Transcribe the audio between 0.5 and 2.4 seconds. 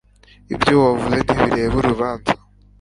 Ibyo wavuze ntibireba uru rubanza.